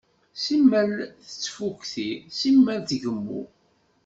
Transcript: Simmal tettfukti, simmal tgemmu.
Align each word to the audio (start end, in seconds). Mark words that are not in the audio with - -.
Simmal 0.43 0.91
tettfukti, 1.27 2.09
simmal 2.37 2.79
tgemmu. 2.89 3.41